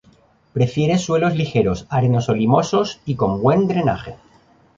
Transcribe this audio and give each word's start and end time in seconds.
Prefiere 0.55 0.97
suelos 0.97 1.35
ligeros, 1.35 1.85
arenoso-limosos 1.91 3.01
y 3.05 3.13
con 3.13 3.39
buen 3.39 3.67
drenaje. 3.67 4.15